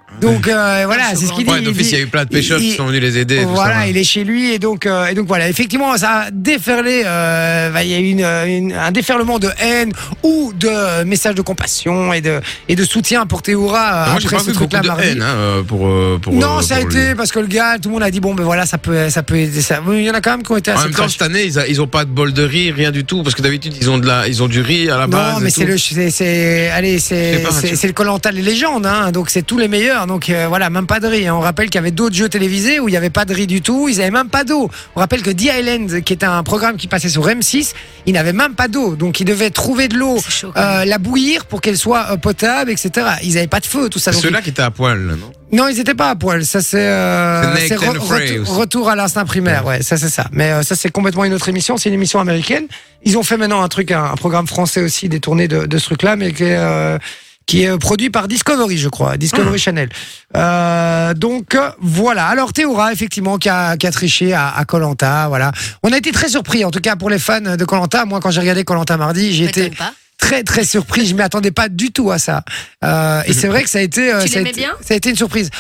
Hum. 0.08 0.20
Donc 0.20 0.49
euh, 0.49 0.82
voilà, 0.87 1.14
c'est 1.14 1.26
ce 1.26 1.32
qu'il 1.32 1.44
dit. 1.44 1.50
Ouais, 1.50 1.58
il 1.61 1.64
d'office, 1.64 1.91
il 1.91 1.99
y 1.99 2.00
a 2.00 2.05
eu 2.05 2.06
plein 2.06 2.25
de 2.25 2.29
pêcheurs 2.31 2.58
il- 2.61 2.70
qui 2.70 2.76
sont 2.76 2.87
venus 2.87 3.03
les 3.03 3.19
aider. 3.19 3.41
ça, 3.41 3.44
voilà, 3.47 3.87
il 3.88 3.97
est 3.97 4.05
chez 4.05 4.25
lui 4.25 4.53
et 4.53 4.58
donc 4.58 4.87
euh, 4.87 5.06
et 5.08 5.14
donc 5.14 5.26
voilà. 5.26 5.49
Effectivement, 5.49 5.97
ça 5.99 6.11
a 6.26 6.31
déferlé. 6.31 7.03
euh, 7.05 7.70
bah, 7.70 7.82
Il 7.85 7.91
y 7.91 7.94
a 7.94 7.99
eu 7.99 8.11
une, 8.11 8.25
une- 8.47 8.73
un 8.73 8.93
déferlement 8.93 9.38
de 9.38 9.50
haine 9.61 9.93
ou 10.23 10.53
de 10.55 11.03
messages 11.05 11.35
de 11.35 11.43
compassion 11.43 12.12
et 12.12 12.20
de 12.20 12.41
et 12.69 12.76
de 12.76 12.85
soutien 12.85 13.26
pour 13.26 13.43
Théora 13.43 14.06
euh, 14.08 14.12
après 14.17 14.37
pas 14.37 14.43
ce 14.43 14.53
truc-là 14.53 14.81
de 14.81 14.87
mardi. 14.87 15.08
haine 15.08 15.23
hein, 15.23 15.35
euh, 15.37 15.62
pour, 15.64 15.87
euh, 15.87 16.19
pour. 16.23 16.32
non, 16.32 16.62
ça 16.62 16.76
a 16.76 16.81
été 16.81 17.08
lui. 17.08 17.14
parce 17.14 17.32
que 17.32 17.41
le 17.41 17.47
gars, 17.49 17.76
tout 17.82 17.88
le 17.88 17.94
monde 17.94 18.03
a 18.05 18.11
dit 18.11 18.20
bon 18.20 18.35
ben 18.35 18.44
voilà, 18.44 18.64
ça 18.64 18.79
peut 18.79 19.11
ça 19.11 19.23
peut 19.23 19.37
aider 19.37 19.61
ça. 19.61 19.81
Il 19.91 20.03
y 20.03 20.11
en 20.11 20.14
a 20.14 20.20
quand 20.20 20.31
même 20.31 20.43
qui 20.44 20.53
ont 20.53 20.56
été 20.56 20.70
En 20.70 20.76
assez 20.76 20.85
même 20.85 20.94
temps, 20.94 21.08
cette 21.08 21.23
année, 21.23 21.43
ils, 21.44 21.58
a- 21.58 21.67
ils 21.67 21.82
ont 21.82 21.87
pas 21.88 22.05
de 22.05 22.11
bol 22.11 22.32
de 22.32 22.43
riz, 22.44 22.70
rien 22.70 22.91
du 22.93 23.05
tout, 23.05 23.23
parce 23.23 23.35
que 23.35 23.43
d'habitude, 23.43 23.75
ils 23.81 23.91
ont 23.91 23.99
de 23.99 24.06
la, 24.06 24.29
ils 24.29 24.43
ont 24.43 24.49
du 24.49 24.61
riz 24.61 24.88
à 24.88 24.97
la 24.99 25.06
base. 25.08 25.35
Non, 25.35 25.41
mais 25.41 25.50
c'est 25.50 25.64
le, 25.64 25.76
c'est, 25.76 26.70
allez, 26.70 26.99
c'est, 27.00 27.43
c'est, 27.75 27.87
le 27.88 27.93
Colanta 27.93 28.31
les 28.31 28.43
légendes, 28.43 28.87
hein, 28.87 29.11
donc 29.12 29.31
c'est 29.31 29.43
tous 29.43 29.58
les 29.58 29.69
meilleurs. 29.69 29.95
Donc 30.06 30.28
euh, 30.28 30.46
voilà, 30.48 30.69
même 30.69 30.87
pas 30.87 31.00
de 31.00 31.06
riz. 31.06 31.26
hein. 31.28 31.34
On 31.34 31.40
rappelle 31.40 31.66
qu'il 31.66 31.76
y 31.76 31.78
avait 31.78 31.90
d'autres 31.93 32.14
jeux 32.14 32.28
télévisés 32.28 32.81
où 32.81 32.88
il 32.88 32.93
y 32.93 32.96
avait 32.98 33.08
pas 33.08 33.25
de 33.25 33.32
riz 33.32 33.46
du 33.46 33.62
tout, 33.62 33.88
ils 33.88 34.00
avaient 34.02 34.10
même 34.10 34.28
pas 34.28 34.44
d'eau. 34.44 34.69
On 34.96 35.00
rappelle 35.00 35.22
que 35.22 35.31
The 35.31 35.44
Island, 35.58 36.02
qui 36.02 36.12
était 36.12 36.26
un 36.26 36.43
programme 36.43 36.76
qui 36.76 36.88
passait 36.88 37.08
sur 37.08 37.26
M6, 37.26 37.72
il 38.04 38.12
n'avait 38.12 38.34
même 38.34 38.54
pas 38.54 38.69
d'eau, 38.69 38.96
donc 38.96 39.20
ils 39.20 39.25
devaient 39.25 39.50
trouver 39.50 39.88
de 39.88 39.96
l'eau, 39.96 40.19
euh, 40.56 40.84
la 40.84 40.98
bouillir 40.98 41.46
pour 41.46 41.60
qu'elle 41.62 41.78
soit 41.78 42.08
euh, 42.12 42.16
potable, 42.16 42.70
etc. 42.70 43.06
Ils 43.22 43.38
avaient 43.38 43.46
pas 43.46 43.60
de 43.60 43.66
feu, 43.66 43.88
tout 43.88 43.98
ça. 43.98 44.12
Ceux-là 44.12 44.43
qui 44.43 44.50
étaient 44.50 44.60
à 44.62 44.70
poil, 44.70 44.98
là, 45.06 45.14
non? 45.14 45.32
Non, 45.52 45.69
ils 45.69 45.78
étaient 45.78 45.94
pas 45.94 46.10
à 46.10 46.16
poil. 46.16 46.44
Ça 46.44 46.60
c'est, 46.60 46.84
euh, 46.87 47.54
re- 47.76 47.98
retour 48.44 48.90
à 48.90 48.96
l'instinct 48.96 49.25
primaire. 49.25 49.64
Ouais, 49.64 49.81
ça 49.81 49.96
c'est 49.96 50.08
ça. 50.08 50.26
Mais 50.32 50.50
euh, 50.50 50.62
ça 50.64 50.75
c'est 50.75 50.90
complètement 50.90 51.25
une 51.25 51.32
autre 51.34 51.48
émission. 51.48 51.76
C'est 51.76 51.88
une 51.88 51.94
émission 51.94 52.19
américaine. 52.19 52.66
Ils 53.04 53.16
ont 53.16 53.22
fait 53.22 53.37
maintenant 53.37 53.62
un 53.62 53.69
truc, 53.69 53.93
un, 53.93 54.02
un 54.04 54.16
programme 54.16 54.48
français 54.48 54.82
aussi 54.82 55.08
détourné 55.08 55.46
de, 55.46 55.66
de 55.66 55.78
ce 55.78 55.84
truc-là, 55.84 56.16
mais 56.16 56.32
qui 56.32 56.43
est, 56.43 56.56
euh, 56.58 56.98
qui 57.46 57.62
est 57.62 57.78
produit 57.78 58.10
par 58.10 58.26
Discovery, 58.28 58.76
je 58.76 58.88
crois, 58.88 59.16
Discovery 59.16 59.58
Channel. 59.58 59.88
Euh, 60.37 61.14
donc 61.14 61.54
euh, 61.54 61.70
voilà. 61.81 62.26
Alors 62.26 62.52
Théora, 62.52 62.93
effectivement, 62.93 63.38
qui 63.38 63.48
a, 63.48 63.76
qui 63.76 63.87
a 63.87 63.93
triché 63.93 64.34
à 64.34 64.64
Colanta. 64.66 65.28
Voilà. 65.28 65.52
On 65.82 65.93
a 65.93 65.96
été 65.96 66.10
très 66.10 66.28
surpris, 66.28 66.64
en 66.64 66.70
tout 66.72 66.81
cas 66.81 66.96
pour 66.96 67.08
les 67.08 67.19
fans 67.20 67.40
de 67.56 67.64
Colanta. 67.64 68.04
Moi, 68.04 68.19
quand 68.20 68.31
j'ai 68.32 68.40
regardé 68.40 68.64
Colanta 68.64 68.96
mardi, 68.96 69.32
j'ai 69.32 69.44
été 69.44 69.62
M'étonne 69.62 69.76
pas. 69.78 69.93
très 70.19 70.43
très 70.43 70.64
surpris. 70.64 71.06
Je 71.06 71.14
m'y 71.14 71.22
attendais 71.22 71.52
pas 71.52 71.69
du 71.69 71.93
tout 71.93 72.10
à 72.10 72.19
ça. 72.19 72.43
Euh, 72.84 73.22
et 73.26 73.32
c'est 73.32 73.46
vrai 73.48 73.62
que 73.62 73.70
ça 73.70 73.78
a 73.78 73.82
été, 73.82 74.12
euh, 74.12 74.22
Tu 74.22 74.28
ça, 74.28 74.34
a 74.34 74.38
l'aimais 74.38 74.50
été 74.50 74.60
bien? 74.62 74.72
ça 74.81 74.94
a 74.94 74.96
été 74.96 75.10
une 75.10 75.16
surprise. 75.16 75.50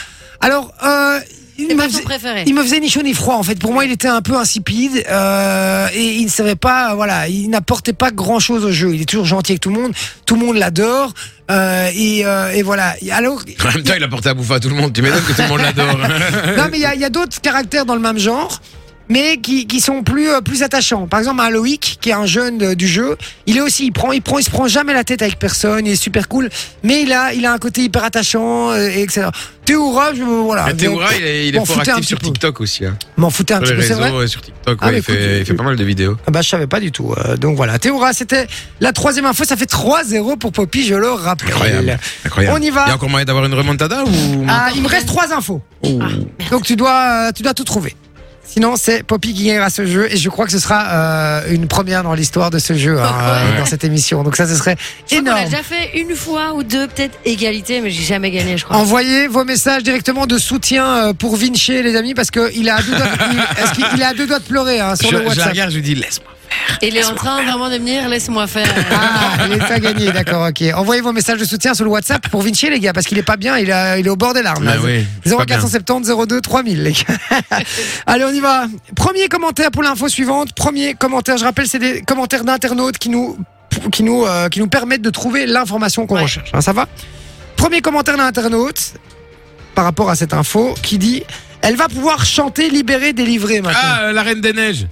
Alors, 0.40 0.74
euh, 0.84 1.20
il 1.58 1.68
me 1.68 1.76
pas 1.76 1.84
faisait- 1.88 1.98
ton 2.00 2.04
préféré. 2.04 2.44
il 2.46 2.54
me 2.54 2.62
faisait 2.62 2.80
ni 2.80 2.88
chaud 2.88 3.02
ni 3.02 3.14
froid 3.14 3.36
en 3.36 3.42
fait. 3.42 3.58
Pour 3.58 3.72
moi, 3.72 3.84
il 3.84 3.92
était 3.92 4.08
un 4.08 4.22
peu 4.22 4.36
insipide 4.36 5.04
euh, 5.08 5.88
et 5.94 6.14
il 6.16 6.24
ne 6.24 6.30
savait 6.30 6.56
pas, 6.56 6.94
voilà, 6.94 7.28
il 7.28 7.48
n'apportait 7.50 7.92
pas 7.92 8.10
grand 8.10 8.38
chose 8.40 8.64
au 8.64 8.72
jeu. 8.72 8.94
Il 8.94 9.02
est 9.02 9.06
toujours 9.06 9.26
gentil 9.26 9.52
avec 9.52 9.60
tout 9.60 9.70
le 9.70 9.80
monde, 9.80 9.92
tout 10.26 10.34
le 10.36 10.44
monde 10.44 10.56
l'adore 10.56 11.12
euh, 11.50 11.88
et, 11.94 12.26
euh, 12.26 12.52
et 12.52 12.62
voilà. 12.62 12.94
Alors, 13.12 13.40
En 13.64 13.68
même 13.72 13.82
temps, 13.82 13.94
il 13.96 14.02
a 14.02 14.08
porté 14.08 14.28
à 14.28 14.34
bouffer 14.34 14.54
à 14.54 14.60
tout 14.60 14.68
le 14.68 14.74
monde. 14.74 14.92
Tu 14.92 15.02
m'étonnes 15.02 15.22
que 15.24 15.32
tout 15.32 15.42
le 15.42 15.48
monde 15.48 15.60
l'adore. 15.62 15.96
non 16.56 16.64
mais 16.70 16.78
il 16.78 16.82
y 16.82 16.86
a, 16.86 16.94
il 16.94 17.00
y 17.00 17.04
a 17.04 17.10
d'autres 17.10 17.40
caractères 17.40 17.84
dans 17.86 17.94
le 17.94 18.00
même 18.00 18.18
genre. 18.18 18.60
Mais 19.08 19.36
qui, 19.38 19.66
qui 19.66 19.80
sont 19.80 20.02
plus 20.02 20.28
euh, 20.30 20.40
plus 20.40 20.62
attachants. 20.62 21.06
Par 21.06 21.20
exemple, 21.20 21.40
un 21.40 21.50
Loïc, 21.50 21.98
qui 22.00 22.10
est 22.10 22.12
un 22.12 22.26
jeune 22.26 22.62
euh, 22.62 22.74
du 22.74 22.88
jeu, 22.88 23.16
il 23.46 23.56
est 23.56 23.60
aussi, 23.60 23.86
il 23.86 23.92
prend, 23.92 24.10
il 24.12 24.20
prend, 24.22 24.38
il 24.38 24.44
se 24.44 24.50
prend 24.50 24.66
jamais 24.66 24.92
la 24.94 25.04
tête 25.04 25.22
avec 25.22 25.38
personne, 25.38 25.86
il 25.86 25.92
est 25.92 25.96
super 25.96 26.26
cool. 26.28 26.48
Mais 26.82 27.02
il 27.02 27.12
a, 27.12 27.32
il 27.32 27.46
a 27.46 27.52
un 27.52 27.58
côté 27.58 27.82
hyper 27.82 28.02
attachant, 28.04 28.70
euh, 28.72 28.88
et 28.88 29.02
etc. 29.02 29.28
Théoura, 29.64 30.14
je, 30.14 30.22
voilà. 30.22 30.66
Mais 30.66 30.74
Théoura, 30.74 31.08
il 31.16 31.24
est, 31.24 31.48
il 31.48 31.54
est 31.56 31.58
M'en 31.58 31.64
fort 31.64 31.80
actif 31.80 32.06
sur. 32.06 32.18
TikTok 32.18 32.60
aussi. 32.60 32.84
Hein. 32.84 32.96
M'en 33.16 33.30
foutais 33.30 33.54
un 33.54 33.58
Sur 33.58 33.68
petit 33.68 33.74
peu, 33.76 33.82
c'est 33.82 33.94
vrai. 33.94 34.26
sur 34.28 34.40
TikTok, 34.40 34.78
Ah, 34.80 34.88
ouais, 34.88 34.96
il, 34.98 35.02
fait, 35.02 35.40
il 35.40 35.44
fait 35.46 35.54
pas 35.54 35.64
mal 35.64 35.76
de 35.76 35.84
vidéos. 35.84 36.16
Ah 36.26 36.30
bah 36.30 36.40
je 36.42 36.48
savais 36.48 36.66
pas 36.68 36.78
du 36.80 36.92
tout. 36.92 37.12
Euh, 37.16 37.36
donc 37.36 37.56
voilà, 37.56 37.78
Théoura, 37.78 38.12
c'était 38.12 38.46
la 38.80 38.92
troisième 38.92 39.26
info. 39.26 39.44
Ça 39.44 39.56
fait 39.56 39.70
3-0 39.70 40.36
pour 40.38 40.52
Poppy, 40.52 40.84
je 40.84 40.94
le 40.94 41.10
rappelle. 41.10 41.48
Incroyable. 41.50 41.98
Incroyable. 42.24 42.56
On 42.58 42.62
y 42.62 42.70
va. 42.70 42.84
Il 42.86 42.88
y 42.88 42.92
a 42.92 42.94
encore 42.94 43.10
moyen 43.10 43.24
d'avoir 43.24 43.44
une 43.44 43.54
remontada 43.54 44.04
ou 44.04 44.44
Ah, 44.48 44.68
il 44.74 44.82
me 44.82 44.88
reste 44.88 45.06
trois 45.06 45.32
infos. 45.32 45.60
Ouh. 45.84 46.00
Donc 46.50 46.62
tu 46.64 46.74
dois, 46.76 47.32
tu 47.32 47.42
dois 47.42 47.54
tout 47.54 47.64
trouver. 47.64 47.94
Sinon, 48.48 48.76
c'est 48.76 49.02
Poppy 49.02 49.34
qui 49.34 49.44
gagnera 49.44 49.68
ce 49.70 49.86
jeu 49.86 50.08
et 50.10 50.16
je 50.16 50.28
crois 50.30 50.46
que 50.46 50.52
ce 50.52 50.58
sera 50.58 50.86
euh, 50.88 51.42
une 51.50 51.66
première 51.68 52.02
dans 52.02 52.14
l'histoire 52.14 52.50
de 52.50 52.58
ce 52.58 52.74
jeu, 52.74 52.98
hein, 53.00 53.12
euh, 53.20 53.52
Ouais. 53.52 53.58
dans 53.58 53.66
cette 53.66 53.84
émission. 53.84 54.22
Donc 54.22 54.36
ça, 54.36 54.46
ce 54.46 54.54
serait 54.54 54.76
Je 55.10 55.16
énorme. 55.16 55.44
déjà 55.44 55.62
fait 55.62 55.98
une 55.98 56.14
fois 56.16 56.54
ou 56.54 56.62
deux, 56.62 56.86
peut-être 56.86 57.18
égalité, 57.24 57.80
mais 57.80 57.90
j'ai 57.90 58.02
jamais 58.04 58.30
gagné, 58.30 58.56
je 58.56 58.64
crois. 58.64 58.76
Envoyez 58.76 59.26
vos 59.26 59.44
messages 59.44 59.82
directement 59.82 60.26
de 60.26 60.38
soutien 60.38 60.86
euh, 61.08 61.12
pour 61.12 61.36
Vinci, 61.36 61.82
les 61.82 61.96
amis, 61.96 62.14
parce 62.14 62.30
qu'il 62.30 62.68
a 62.70 62.76
à 62.76 62.82
deux 62.82 62.96
doigts, 62.96 63.06
il, 63.78 63.84
il 63.96 64.02
a 64.02 64.08
à 64.08 64.14
deux 64.14 64.26
doigts 64.26 64.38
de 64.38 64.44
pleurer 64.44 64.80
hein, 64.80 64.94
Je, 65.00 65.06
sur 65.08 65.12
le 65.12 65.18
je 65.18 65.22
la 65.24 65.28
WhatsApp. 65.30 65.48
regarde, 65.50 65.70
je 65.70 65.76
lui 65.76 65.82
dis 65.82 65.94
laisse-moi. 65.94 66.32
Il 66.82 66.96
est 66.96 67.04
en 67.06 67.14
train 67.14 67.42
vraiment 67.42 67.68
de 67.70 67.78
me 67.78 67.84
dire, 67.84 68.08
laisse-moi 68.08 68.46
faire. 68.46 68.66
Ah, 68.92 69.46
il 69.46 69.52
est 69.54 69.62
à 69.62 69.78
gagner, 69.80 70.12
d'accord, 70.12 70.48
ok. 70.48 70.62
Envoyez 70.74 71.00
vos 71.00 71.12
messages 71.12 71.38
de 71.38 71.44
soutien 71.44 71.74
sur 71.74 71.84
le 71.84 71.90
WhatsApp 71.90 72.28
pour 72.28 72.42
Vinci, 72.42 72.68
les 72.70 72.80
gars, 72.80 72.92
parce 72.92 73.06
qu'il 73.06 73.16
est 73.18 73.22
pas 73.22 73.36
bien, 73.36 73.56
il, 73.58 73.70
a- 73.72 73.98
il 73.98 74.06
est 74.06 74.10
au 74.10 74.16
bord 74.16 74.34
des 74.34 74.42
larmes. 74.42 74.64
là. 74.64 74.72
Ah 74.76 74.80
oui, 74.84 75.06
c'est 75.24 75.36
pas 75.36 75.44
bien. 75.44 75.56
0470 75.58 76.10
02 76.28 76.40
3000 76.40 76.82
les 76.82 76.92
gars. 76.92 77.38
Allez 78.06 78.24
on 78.24 78.30
y 78.32 78.40
va. 78.40 78.66
Premier 78.94 79.28
commentaire 79.28 79.70
pour 79.70 79.82
l'info 79.82 80.08
suivante. 80.08 80.52
Premier 80.54 80.94
commentaire, 80.94 81.36
je 81.38 81.44
rappelle 81.44 81.66
c'est 81.66 81.78
des 81.78 82.02
commentaires 82.02 82.44
d'internautes 82.44 82.98
qui 82.98 83.08
nous 83.08 83.38
qui 83.92 84.02
nous 84.02 84.24
euh, 84.24 84.48
qui 84.48 84.58
nous 84.60 84.68
permettent 84.68 85.02
de 85.02 85.10
trouver 85.10 85.46
l'information 85.46 86.06
qu'on 86.06 86.16
Ouais. 86.16 86.22
recherche. 86.22 86.50
Hein, 86.52 86.60
ça 86.60 86.72
va? 86.72 86.86
Premier 87.56 87.80
commentaire 87.80 88.16
d'un 88.16 88.24
internaute 88.26 88.92
par 89.74 89.84
rapport 89.84 90.10
à 90.10 90.16
cette 90.16 90.34
info 90.34 90.74
qui 90.82 90.98
dit 90.98 91.22
elle 91.62 91.76
va 91.76 91.88
pouvoir 91.88 92.24
chanter 92.24 92.68
libérée 92.70 93.12
délivrée 93.12 93.60
maintenant. 93.60 93.78
Ah, 93.82 94.00
euh, 94.04 94.12
la 94.12 94.22
Reine 94.22 94.40
des 94.40 94.52
Neiges. 94.52 94.86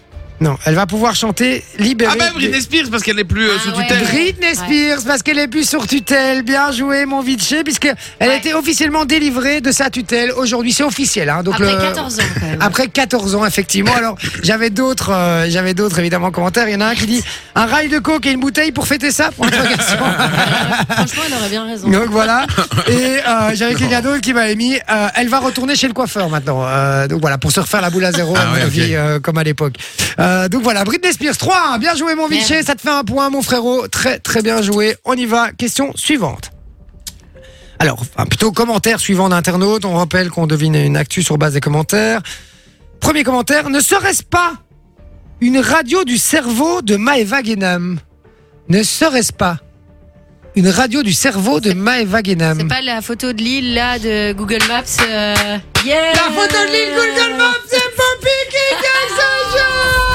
Non, 0.45 0.59
elle 0.67 0.75
va 0.75 0.85
pouvoir 0.85 1.15
chanter 1.15 1.65
libérée. 1.79 2.13
Ah, 2.15 2.19
bah 2.19 2.31
Britney 2.35 2.61
Spears 2.61 2.91
parce 2.91 3.03
qu'elle 3.03 3.19
est 3.19 3.25
plus 3.25 3.49
euh, 3.49 3.53
Ah, 3.57 3.61
sous 3.63 3.71
ouais. 3.79 3.83
tutelle. 3.87 4.03
Britney 4.05 4.47
Ouais. 4.49 4.55
Spears 4.55 4.99
parce 5.07 5.23
qu'elle 5.23 5.39
est 5.39 5.49
plus 5.49 5.67
sur 5.67 5.87
tutelle. 5.87 6.43
Bien 6.43 6.71
joué, 6.71 7.07
mon 7.07 7.23
Vichy, 7.23 7.65
puisque 7.65 7.87
elle 8.19 8.29
a 8.29 8.33
Ouais. 8.35 8.39
été 8.41 8.53
officiellement 8.53 9.07
délivrée 9.07 9.63
de 9.63 9.73
sa 9.73 9.89
tutelle 9.89 10.33
aujourd'hui. 10.33 10.73
C'est 10.75 10.83
officiel, 10.83 11.31
hein. 11.31 11.43
Donc 11.43 11.55
Après 11.55 11.73
le- 11.73 11.79
14 11.81 12.19
ans, 12.21 12.23
quand 12.39 12.47
même. 12.47 12.59
Après 12.61 12.89
14 12.89 13.35
ans, 13.37 13.47
effectivement. 13.47 13.95
Alors, 13.97 14.17
j'avais 14.43 14.69
d'autres, 14.69 15.13
euh, 15.15 15.47
j'avais 15.49 15.73
d'autres 15.73 15.99
évidemment 15.99 16.31
commentaires. 16.31 16.69
Il 16.69 16.73
y 16.75 16.77
en 16.77 16.83
a 16.83 16.89
un 16.89 16.95
qui 16.95 17.07
dit 17.07 17.25
un 17.55 17.65
rail 17.65 17.89
de 17.89 17.99
coke 17.99 18.27
et 18.27 18.33
une 18.33 18.41
bouteille 18.41 18.71
pour 18.73 18.87
fêter 18.87 19.13
ça. 19.13 19.31
Point 19.35 19.49
d'interrogation. 19.49 19.97
Franchement, 20.91 21.23
elle 21.27 21.35
aurait 21.35 21.49
bien 21.49 21.65
raison. 21.65 21.89
donc 21.89 22.11
voilà. 22.11 22.45
Et 22.89 22.93
euh, 23.27 23.51
j'avais 23.55 23.77
quelqu'un 23.77 24.03
d'autre 24.03 24.21
qui 24.21 24.35
m'avait 24.35 24.57
mis. 24.57 24.75
euh, 24.77 25.09
elle 25.15 25.29
va 25.29 25.39
retourner 25.39 25.75
chez 25.75 25.87
le 25.89 25.95
coiffeur 25.95 26.29
maintenant. 26.29 26.65
Euh, 26.67 27.09
donc 27.09 27.23
voilà, 27.23 27.39
pour 27.39 27.51
se 27.51 27.61
refaire 27.61 27.81
la 27.81 27.89
boule 27.89 28.05
à 28.05 28.13
zéro, 28.13 28.35
Ah 28.37 28.43
à 28.43 28.47
mon 28.47 28.53
ouais, 28.55 28.61
ok. 28.61 28.67
avis, 28.67 28.95
euh, 28.95 29.21
comme 29.21 29.39
à 29.39 29.43
l'époque. 29.45 29.75
Euh, 30.21 30.34
donc 30.49 30.63
voilà, 30.63 30.85
Britney 30.85 31.13
Spears 31.13 31.37
3. 31.37 31.79
Bien 31.79 31.95
joué, 31.95 32.15
mon 32.15 32.27
Vichy. 32.29 32.63
Ça 32.63 32.75
te 32.75 32.81
fait 32.81 32.91
un 32.91 33.05
point, 33.05 33.31
mon 33.31 33.43
frérot. 33.43 33.89
Très 33.89 34.19
très 34.19 34.43
bien 34.43 34.63
joué. 34.63 34.97
On 35.05 35.15
y 35.15 35.27
va. 35.27 35.53
Question 35.53 35.93
suivante. 35.97 36.51
Alors, 37.79 38.01
enfin, 38.01 38.25
plutôt 38.27 38.53
commentaire 38.53 39.01
suivant 39.01 39.29
d'internautes. 39.29 39.85
On 39.85 39.95
rappelle 39.97 40.31
qu'on 40.31 40.47
devine 40.47 40.75
une 40.75 40.97
actu 40.97 41.23
sur 41.23 41.39
base 41.39 41.55
des 41.55 41.61
commentaires. 41.61 42.21
Premier 43.01 43.25
commentaire. 43.25 43.69
Ne 43.69 43.81
serait-ce 43.81 44.23
pas 44.23 44.55
une 45.41 45.59
radio 45.59 46.05
du 46.05 46.17
cerveau 46.17 46.81
de 46.83 46.97
Maeva 46.97 47.43
Genam 47.43 47.99
Ne 48.69 48.83
serait-ce 48.83 49.33
pas 49.33 49.59
une 50.57 50.69
radio 50.69 51.03
du 51.03 51.13
cerveau 51.13 51.59
de 51.61 51.73
Maeva 51.73 52.21
Genam 52.23 52.57
C'est 52.61 52.69
pas 52.69 52.81
la 52.81 53.03
photo 53.03 53.33
de 53.33 53.43
l'île 53.43 53.75
là 53.75 53.99
de 53.99 54.33
Google 54.33 54.63
Maps. 54.69 54.85
euh, 55.05 55.35
Yeah 55.85 56.13
La 56.15 56.31
photo 56.31 56.55
de 56.55 56.73
l'île 56.73 56.95
Google 56.95 57.37
Maps, 57.37 57.59
c'est 57.69 57.77
Poppy 57.97 58.39
qui 58.51 58.75
gagne 58.77 59.19
ce 59.19 59.59
jeu 59.59 59.65
Le 60.11 60.14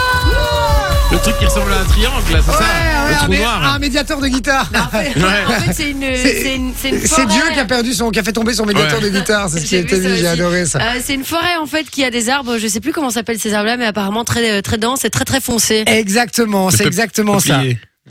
truc 1.21 1.37
qui 1.37 1.45
ressemble 1.45 1.71
à 1.73 1.79
un 1.81 1.85
triangle, 1.85 2.15
là, 2.31 2.39
c'est 2.43 2.51
Ouais, 2.51 2.57
ça 2.57 2.63
ouais, 2.63 3.09
Le 3.09 3.13
un, 3.13 3.17
trou 3.17 3.31
mé- 3.31 3.39
noir. 3.39 3.73
un 3.73 3.79
médiateur 3.79 4.19
de 4.21 4.27
guitare. 4.27 4.69
En 4.75 4.89
fait, 4.97 5.15
Ouais. 5.15 5.23
en 5.47 5.51
fait, 5.61 5.73
c'est 5.73 5.89
une, 5.91 6.01
C'est- 6.15 6.55
une, 6.55 6.73
une 6.83 7.07
forêt. 7.07 7.25
Dieu 7.25 7.41
qui 7.53 7.59
a 7.59 7.65
perdu 7.65 7.93
son, 7.93 8.09
qui 8.09 8.19
a 8.19 8.23
fait 8.23 8.31
tomber 8.33 8.53
son 8.53 8.65
médiateur 8.65 8.99
Ouais. 9.01 9.09
de 9.09 9.17
guitare. 9.17 9.49
C'est 9.49 9.59
ce 9.59 9.65
qui 9.65 9.89
ça 9.89 9.97
dit. 9.97 10.17
J'ai 10.17 10.27
adoré 10.27 10.65
ça. 10.65 10.79
Euh, 10.79 10.99
c'est 11.03 11.13
une 11.13 11.25
forêt 11.25 11.55
en 11.61 11.65
fait 11.65 11.89
qui 11.89 12.03
a 12.03 12.11
des 12.11 12.29
arbres, 12.29 12.57
je 12.57 12.67
sais 12.67 12.79
plus 12.79 12.91
comment 12.93 13.09
s'appellent 13.09 13.39
ces 13.39 13.53
arbres-là, 13.53 13.77
mais 13.77 13.85
apparemment 13.85 14.23
très 14.23 14.61
très 14.61 14.77
denses 14.77 15.05
et 15.05 15.09
très 15.09 15.25
très 15.25 15.41
foncés. 15.41 15.83
Exactement, 15.87 16.69
c'est 16.71 16.85
exactement 16.85 17.39
ça. 17.39 17.61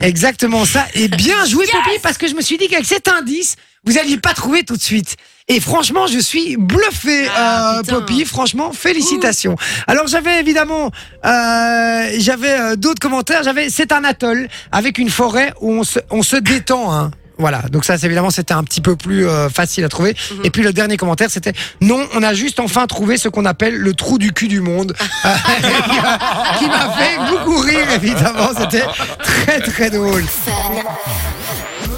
Exactement 0.00 0.64
ça. 0.64 0.86
Et 0.94 1.08
bien 1.08 1.44
joué, 1.46 1.66
Poppy, 1.66 1.98
parce 2.02 2.18
que 2.18 2.28
je 2.28 2.34
me 2.34 2.40
suis 2.40 2.56
dit 2.56 2.68
qu'avec 2.68 2.86
cet 2.86 3.08
indice, 3.08 3.56
vous 3.84 3.98
alliez 3.98 4.18
pas 4.18 4.34
trouver 4.34 4.62
tout 4.64 4.76
de 4.76 4.82
suite. 4.82 5.16
Et 5.50 5.60
franchement, 5.60 6.06
je 6.06 6.18
suis 6.18 6.56
bluffé, 6.58 7.26
Ah, 7.34 7.78
euh. 7.78 7.82
Poppy. 7.82 8.24
Franchement, 8.26 8.72
félicitations. 8.72 9.56
Alors 9.86 10.06
j'avais 10.06 10.40
évidemment, 10.40 10.90
euh, 11.24 12.10
j'avais 12.18 12.52
euh, 12.52 12.76
d'autres 12.76 13.00
commentaires. 13.00 13.42
J'avais, 13.42 13.70
c'est 13.70 13.92
un 13.92 14.04
atoll 14.04 14.48
avec 14.72 14.98
une 14.98 15.08
forêt 15.08 15.54
où 15.62 15.72
on 15.72 15.84
se, 15.84 16.00
on 16.10 16.22
se 16.22 16.36
détend. 16.36 16.92
Hein. 16.92 17.10
Voilà, 17.40 17.62
donc 17.70 17.84
ça, 17.84 17.96
c'est 17.96 18.06
évidemment, 18.06 18.30
c'était 18.30 18.52
un 18.52 18.64
petit 18.64 18.80
peu 18.80 18.96
plus 18.96 19.26
euh, 19.28 19.48
facile 19.48 19.84
à 19.84 19.88
trouver. 19.88 20.14
Mhm. 20.32 20.40
Et 20.44 20.50
puis 20.50 20.62
le 20.64 20.72
dernier 20.72 20.96
commentaire, 20.96 21.30
c'était 21.30 21.52
non, 21.80 22.04
on 22.14 22.22
a 22.24 22.34
juste 22.34 22.58
enfin 22.58 22.86
trouvé 22.88 23.16
ce 23.16 23.28
qu'on 23.28 23.44
appelle 23.44 23.76
le 23.76 23.94
trou 23.94 24.18
du 24.18 24.32
cul 24.32 24.48
du 24.48 24.60
monde, 24.60 24.94
Euh, 25.24 25.30
qui 26.58 26.66
m'a 26.66 26.90
fait 26.90 27.16
beaucoup 27.30 27.58
rire, 27.58 27.90
évidemment. 27.94 28.50
C'était 28.58 28.84
très 29.22 29.60
très 29.60 29.90
drôle. 29.90 30.24